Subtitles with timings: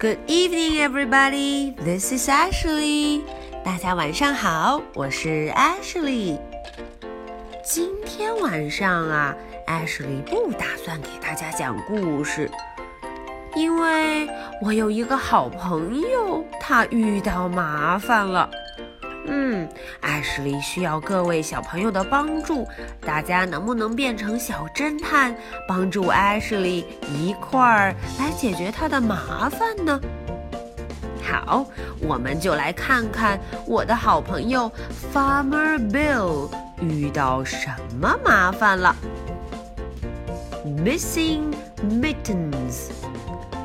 [0.00, 1.74] Good evening, everybody.
[1.74, 3.22] This is Ashley.
[3.64, 6.38] 大家晚上好，我是 Ashley。
[7.64, 9.34] 今天晚上啊
[9.66, 12.48] ，Ashley 不打算给大家讲故事，
[13.56, 14.30] 因为
[14.62, 18.48] 我有一个好朋友，他遇到麻烦了。
[19.30, 19.68] 嗯，
[20.00, 22.66] 艾什莉需要各位小朋友的帮助，
[23.04, 25.36] 大家能不能变成小侦探，
[25.66, 30.00] 帮助艾什莉一块儿来解决她的麻烦呢？
[31.22, 31.66] 好，
[32.00, 34.70] 我们就来看看我的好朋友
[35.12, 36.48] Farmer Bill
[36.80, 37.68] 遇到什
[38.00, 38.96] 么麻烦了。
[40.64, 42.88] Missing mittens，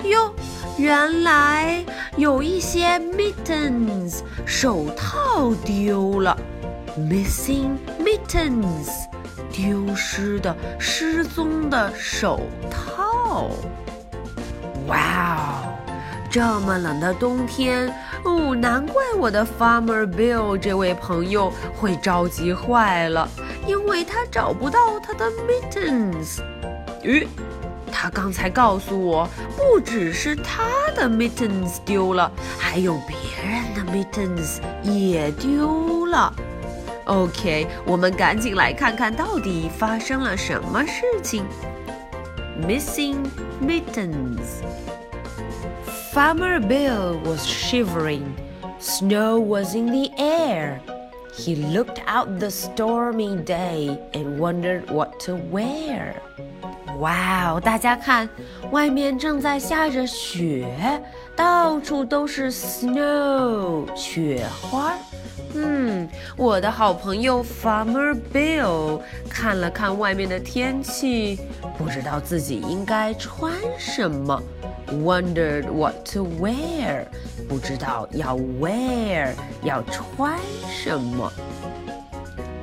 [0.03, 0.33] 哟。
[0.75, 1.85] 原来
[2.23, 6.37] 有一些 mittens 手套丢了
[6.97, 8.87] ，missing mittens
[9.51, 12.39] 丢失的、失踪的手
[12.71, 13.49] 套。
[14.87, 14.95] 哇
[15.27, 15.75] 哦，
[16.31, 17.93] 这么冷的冬天，
[18.23, 23.27] 哦，难怪我的 Farmer Bill 这位朋友会着急坏了，
[23.67, 26.39] 因为他找不到他的 mittens。
[27.03, 27.27] 咦？
[27.92, 36.33] 他刚才告诉我，不只是他的 mittens 丢了，还有别人的 mittens 也丢了。
[37.06, 41.44] OK，我们赶紧来看看到底发生了什么事情。
[42.66, 43.27] Missing
[43.62, 44.62] mittens.
[46.12, 48.34] Farmer Bill was shivering.
[48.80, 50.80] Snow was in the air.
[51.34, 56.16] He looked out the stormy day and wondered what to wear.
[56.98, 57.61] 哇哦！
[57.61, 58.28] 大家看，
[58.70, 60.66] 外面正在下着雪，
[61.36, 64.94] 到处都是 snow 雪花。
[65.55, 71.41] 嗯，我的好朋友 Farmer Bill 看了看外面的天气，
[71.78, 74.41] 不知道自己应该穿什么，
[74.88, 77.05] wondered what to wear，
[77.48, 81.33] 不知道要 wear 要穿什么。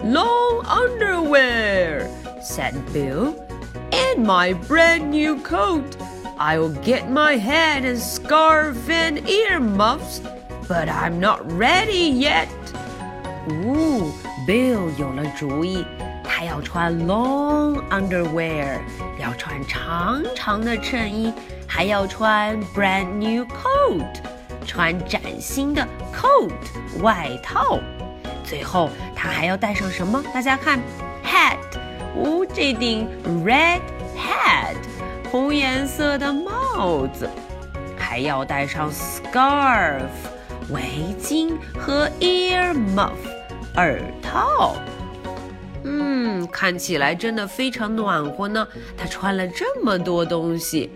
[0.03, 3.33] Long underwear，said Bill。
[3.99, 5.95] and my brand new coat.
[6.37, 10.21] I'll get my hat and scarf and earmuffs,
[10.67, 12.47] but I'm not ready yet.
[13.47, 14.11] 哦，
[14.45, 15.85] Bill 有了主意，
[16.23, 18.79] 他要穿 long underwear，
[19.17, 21.31] 要穿长长的衬衣，
[21.65, 24.05] 还要穿 brand new coat，
[24.65, 26.51] 穿崭新的 coat
[27.01, 27.79] 外套。
[28.43, 30.21] 最后，他还要戴上什么？
[30.33, 30.79] 大家看，
[31.23, 31.55] hat。
[32.16, 33.08] 哦，这顶
[33.44, 33.80] red
[34.16, 34.76] hat
[35.30, 37.28] 红颜色的帽子，
[37.96, 40.00] 还要戴上 scarf
[40.70, 40.82] 围
[41.20, 43.10] 巾和 ear muff
[43.76, 44.76] 耳套。
[45.84, 48.66] 嗯，看起来真的非常暖和呢。
[48.96, 50.90] 他穿了这么多东西，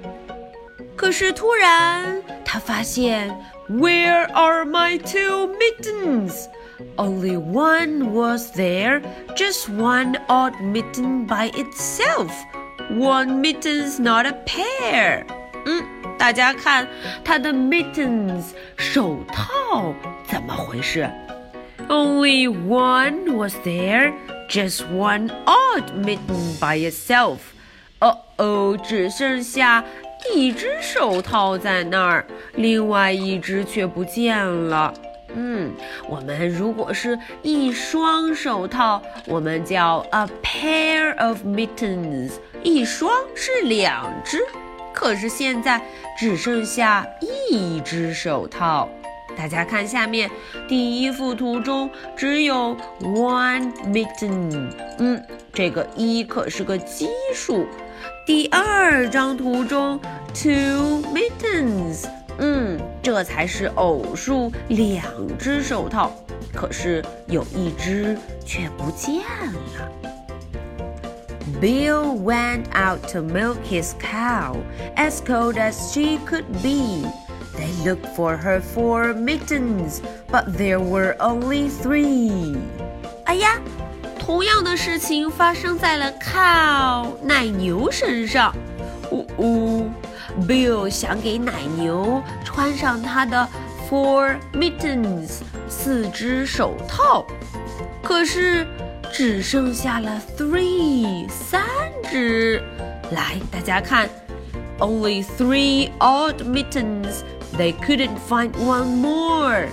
[0.94, 3.34] 可是突然他发现
[3.70, 6.46] ，Where are my two mittens？
[6.79, 9.01] mittens？Only one was there,
[9.35, 12.31] just one odd mitten by itself.
[12.89, 15.25] One mitten's not a pair.
[15.65, 15.83] 嗯，
[16.17, 16.87] 大家看
[17.23, 19.93] 它的 mittens 手套
[20.27, 21.09] 怎么回事？
[21.87, 24.13] Only one was there,
[24.49, 27.39] just one odd mitten by itself.
[27.99, 29.83] 哦哦，只剩下
[30.33, 32.25] 一只手套在那儿，
[32.55, 34.93] 另外一只却不见了。
[35.34, 35.72] 嗯，
[36.08, 42.32] 我们如果是一双手套，我们叫 a pair of mittens。
[42.62, 44.38] 一双是两只，
[44.92, 45.80] 可是现在
[46.18, 48.88] 只剩下一只手套。
[49.36, 50.30] 大家看下面
[50.68, 54.70] 第一幅图中只有 one mitten。
[54.98, 55.20] 嗯，
[55.52, 57.66] 这个一可是个奇数。
[58.24, 59.98] 第二张图中
[60.32, 62.06] two mittens。
[62.38, 65.04] 嗯，这才是偶数，两
[65.38, 66.10] 只手套，
[66.52, 69.22] 可是有一只却不见
[69.76, 69.90] 了。
[71.60, 74.56] Bill went out to milk his cow,
[74.96, 77.08] as cold as she could be.
[77.56, 80.00] They looked for her four mittens,
[80.30, 82.56] but there were only three.
[83.26, 83.60] 哎呀，
[84.18, 88.52] 同样的事情发生在了 cow 奶牛身上。
[89.12, 89.90] 呜呜。
[90.42, 93.48] Bill 想给奶牛穿上他的
[93.88, 97.24] four mittens 四只手套，
[98.02, 98.66] 可是
[99.12, 101.62] 只剩下了 three 三
[102.10, 102.62] 只。
[103.10, 104.08] 来，大家看
[104.78, 107.22] ，only three odd mittens.
[107.56, 109.68] They couldn't find one more.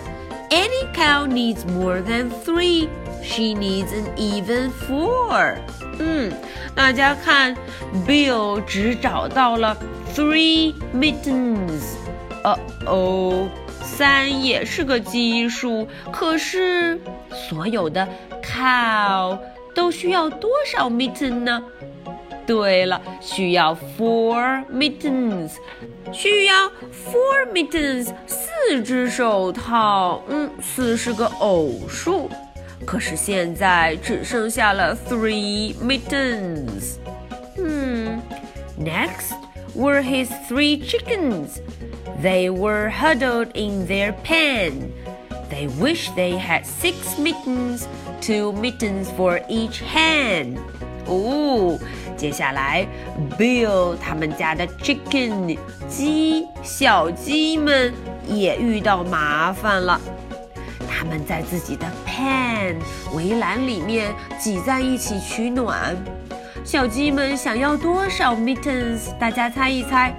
[0.50, 2.90] Any cow needs more than three.
[3.24, 5.56] She needs an even four.
[5.98, 6.32] 嗯，
[6.76, 7.56] 大家看
[8.06, 9.78] ，Bill 只找到了
[10.15, 11.83] three mittens，
[12.45, 13.49] 哦哦，
[13.83, 17.01] 三也是个奇数，可是
[17.31, 18.07] 所有的
[18.43, 19.39] cow
[19.75, 21.63] 都需要多少 mitten 呢？
[22.47, 25.51] 对了，需要 four mittens，
[26.13, 30.23] 需要 four mittens，四只手套。
[30.29, 32.31] 嗯，四是个偶数，
[32.87, 36.99] 可是现在只剩下了 three mittens。
[37.59, 38.23] 嗯，
[38.79, 39.35] next
[39.75, 41.61] were his three chickens.
[42.23, 44.93] They were huddled in their pen.
[45.51, 47.87] They wished they had six mittens,
[48.21, 50.59] two mittens for each hen.
[51.07, 51.79] 哦，
[52.17, 52.87] 接下来，
[53.39, 55.57] Bill 他们家的 chicken
[55.89, 57.93] 鸡小鸡们
[58.27, 60.01] 也遇到麻烦了。
[60.89, 62.77] 他们在自己的 pen
[63.15, 65.95] 围栏里面挤在一起取暖。
[66.64, 69.18] 小鸡们想要多少 mittens？
[69.20, 70.16] 大家猜一猜。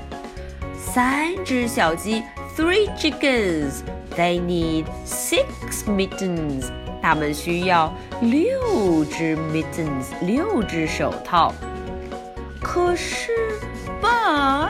[0.76, 2.22] 三只小鸡
[2.56, 3.82] ，three chickens。
[4.16, 6.64] They need six mittens.
[7.00, 11.54] 他们需要六只 mittens，六只手套。
[12.60, 13.30] 可是
[14.00, 14.68] ，but，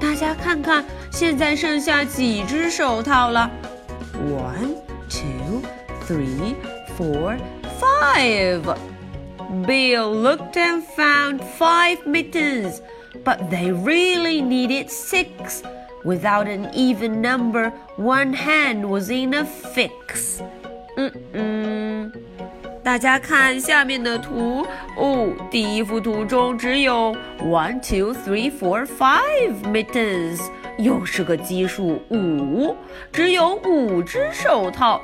[0.00, 3.50] 大家看看，现在剩下几只手套了
[4.14, 4.76] ？One,
[5.10, 5.62] two,
[6.08, 6.54] three,
[6.96, 7.36] four,
[7.80, 8.93] five.
[9.65, 12.81] Bill looked and found five mittens,
[13.23, 15.63] but they really needed six.
[16.05, 20.41] Without an even number, one hand was in a fix.
[20.95, 22.11] 嗯嗯，
[22.83, 24.65] 大家看下面的图
[24.97, 30.39] 哦，第一幅图中只有 one, two, three, four, five mittens，
[30.77, 32.75] 又是个奇数五，
[33.11, 35.01] 只有五只手套。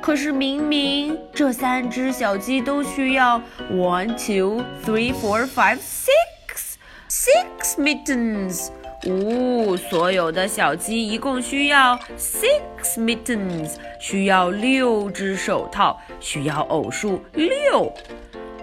[0.00, 3.40] 可是明明这三只小鸡都需要
[3.70, 6.74] one, two, three, four, five, six,
[7.08, 8.68] six mittens。
[9.06, 17.92] 五，所有的小鸡一共需要 six mittens，需要六只手套，需要偶数六。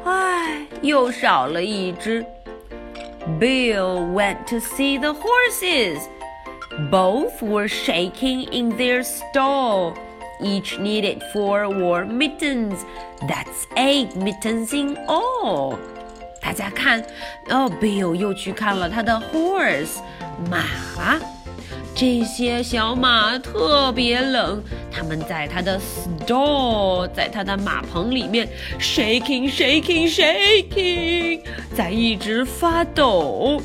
[0.03, 2.25] 唉，又少了一只。
[3.39, 5.99] Bill went to see the horses.
[6.89, 9.93] Both were shaking in their stall.
[10.41, 12.83] Each needed four warm mittens.
[13.21, 15.77] That's eight mittens in all.
[16.41, 17.03] 大家看，
[17.49, 19.99] 哦，Bill 又去看了他的 horse。
[20.49, 21.19] 马，
[21.93, 28.49] 这些小马特别冷，它们在它的 stall，在它的马棚里面
[28.79, 31.41] shaking shaking shaking，
[31.75, 33.61] 在一直发抖。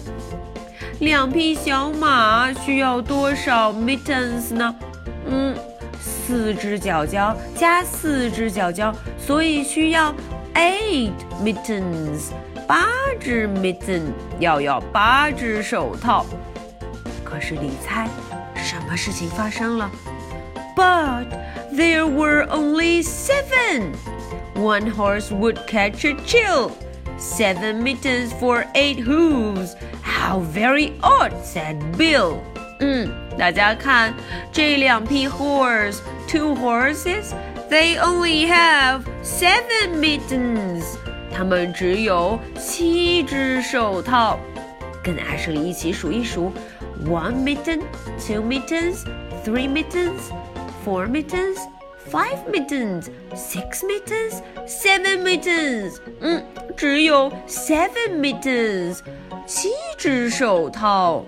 [1.00, 4.74] 两匹小马需要多少 mittens 呢？
[5.28, 5.54] 嗯，
[6.30, 10.14] 四只脚脚加四只脚脚，所以需要
[10.54, 11.12] eight
[11.42, 12.30] mittens，
[12.66, 12.86] 八
[13.20, 14.02] 只 mitten，
[14.38, 16.24] 要要八只手套。
[17.24, 18.08] 可是你猜，
[18.54, 19.90] 什么事情发生了？
[20.76, 21.26] But
[21.72, 23.92] there were only seven.
[24.54, 26.70] One horse would catch a chill.
[27.18, 29.74] Seven mittens for eight hooves.
[30.02, 32.40] How very odd, said Bill.
[32.80, 34.14] 嗯，大家看
[34.52, 35.98] 这两匹 horse,
[36.28, 37.32] two horses,
[37.70, 40.84] they only have seven mittens.
[41.32, 44.38] 它们只有七只手套。
[45.02, 46.52] 跟阿什利一起数一数。
[47.04, 47.80] one mitten,
[48.18, 49.04] two mittens,
[49.44, 50.32] three mittens,
[50.84, 51.58] four mittens,
[52.10, 55.98] five mittens, six mittens, seven mittens。
[56.20, 56.42] 嗯，
[56.74, 59.00] 只有 seven mittens，
[59.46, 61.22] 七只手套。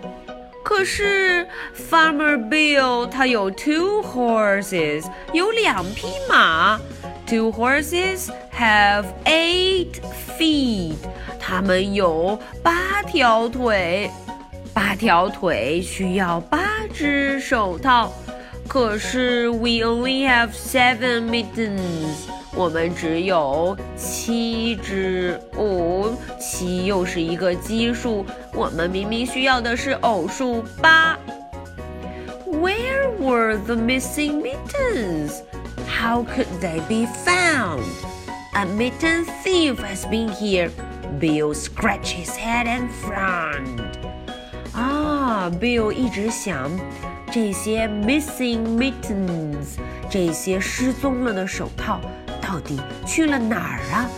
[0.64, 1.46] 可是
[1.90, 6.78] Farmer Bill 他有 two horses，有两匹马。
[7.26, 10.00] Two horses have eight
[10.38, 10.96] feet，
[11.38, 14.10] 它们有八条腿。
[14.72, 18.12] 八条腿需要八只手套，
[18.72, 25.40] 可是 we only have seven mittens，我们只有七只。
[25.56, 31.18] 哦，七又是一个奇数，我们明明需要的是偶数八。
[32.46, 35.42] Where were the missing mittens?
[35.86, 37.84] How could they be found?
[38.54, 40.70] A mitten thief has been here.
[41.18, 43.91] Bill scratched his head and frowned.
[45.23, 46.69] 啊，Bill 一直想，
[47.31, 49.77] 这些 missing mittens，
[50.09, 52.01] 这些失踪了的手套，
[52.41, 54.09] 到底去了哪儿啊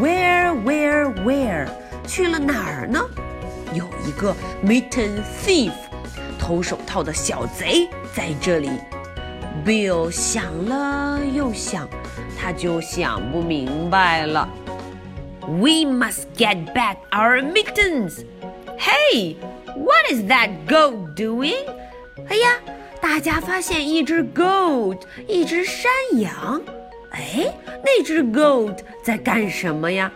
[0.00, 1.68] ？Where, where, where？
[2.06, 3.00] 去了哪儿呢？
[3.74, 4.32] 有一个
[4.64, 5.72] mittens thief，
[6.38, 8.70] 偷手套的小贼在这里。
[9.66, 11.88] Bill 想了又想，
[12.40, 14.48] 他就想不明白了。
[15.40, 18.24] We must get back our mittens.
[18.78, 19.34] Hey!
[19.75, 21.65] What is that goat doing?
[22.29, 22.59] 哎呀，
[23.01, 26.61] 大家发现一只 goat，一只山羊。
[27.11, 30.11] 哎，那只 goat 在干什么呀？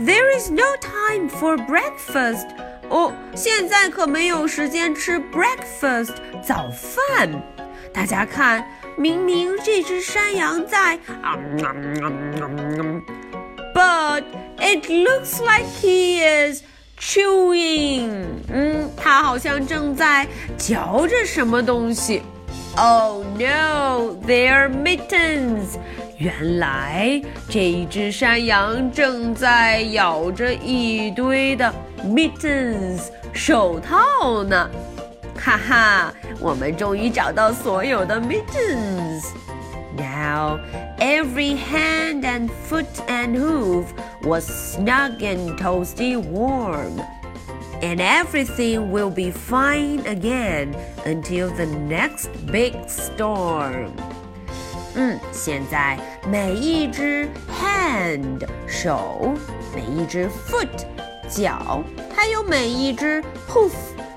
[0.00, 2.46] There is no time for breakfast。
[2.88, 7.42] 哦，现在可没有时间吃 breakfast 早饭。
[7.92, 8.64] 大家看，
[8.96, 10.98] 明明这只山羊在，
[13.74, 14.22] but
[14.58, 16.62] it looks like he is
[17.02, 18.26] chewing。
[18.52, 20.26] 嗯，他好像正在
[20.56, 22.22] 嚼着什么东西。
[22.76, 25.76] Oh no, they're mittens！
[26.16, 31.72] 原来这一只山羊正在咬着一堆的
[32.04, 33.02] mittens
[33.32, 34.68] 手套呢。
[35.36, 40.60] 哈哈，我们终于找到所有的 mittens。Now
[40.98, 43.86] every hand and foot and hoof
[44.22, 47.00] was snug and toasty warm
[47.80, 53.90] and everything will be fine again until the next big storm.
[54.94, 55.96] 嗯，现在
[56.28, 59.34] 每一只 hand 手，
[59.72, 60.68] 每一只 foot
[61.28, 63.70] 脚，还有每一只 hoof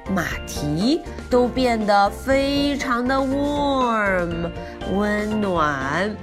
[0.10, 4.50] 马蹄，都变得非常的 warm
[4.96, 6.16] 温暖。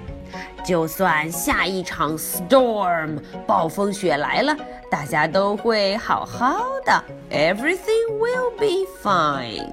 [0.65, 4.55] 就算下一场 storm 暴风雪来了，
[4.89, 9.67] 大家都会好好的，everything will be fine。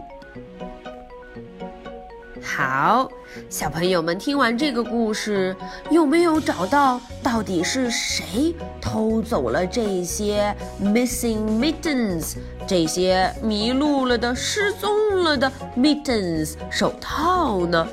[2.43, 3.09] 好，
[3.49, 5.55] 小朋友们听完这个故事，
[5.91, 17.87] 有没有找到到底是谁偷走了这些 missing mittens 这些迷路了的、失踪了的 mittens 手套呢？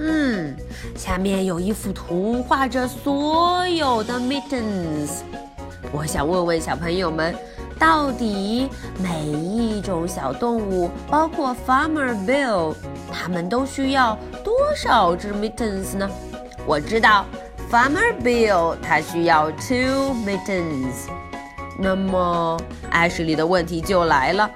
[0.00, 0.54] 嗯，
[0.94, 5.22] 下面有一幅图，画着所有的 mittens。
[5.90, 7.34] 我想问问小朋友们，
[7.80, 8.68] 到底
[9.02, 12.76] 每一种小动物，包括 Farmer Bill，
[13.10, 16.08] 他们都需要多少只 mittens 呢？
[16.64, 17.24] 我知道
[17.68, 21.08] Farmer Bill 他需要 two mittens。
[21.76, 22.56] 那么
[22.90, 24.48] 艾什里的问题就来了，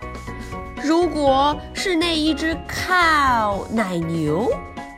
[0.85, 4.49] 如果是那一只 cow 奶牛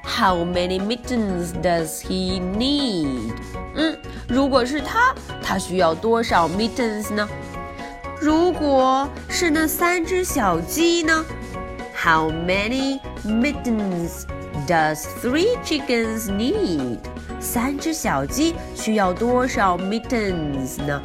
[0.03, 3.33] ？How many mittens does he need？
[3.75, 3.97] 嗯，
[4.27, 7.27] 如果是他，他需要多少 mittens 呢？
[8.19, 11.25] 如果是那三只小鸡呢？
[11.95, 14.23] How many mittens
[14.67, 16.97] does three chickens need？
[17.39, 21.01] 三只小鸡需要多少 mittens 呢？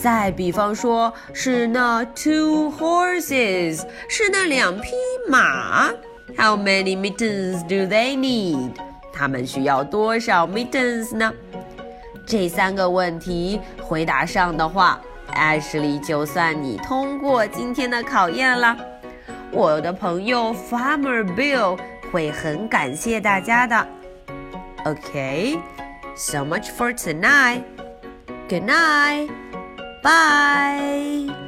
[0.00, 4.90] 再比方说，是那 two horses，是那两匹
[5.28, 5.90] 马。
[6.36, 8.72] How many mittens do they need？
[9.12, 11.32] 他们需要多少 mittens 呢？
[12.26, 15.00] 这三个问题回答上的话，
[15.32, 18.76] 艾什莉就算你通过今天的考验了。
[19.50, 21.78] 我的朋友 Farmer Bill
[22.12, 23.88] 会很感谢大家的。
[24.84, 27.62] Okay，so much for tonight.
[28.48, 29.30] Good night.
[30.02, 31.41] Bye.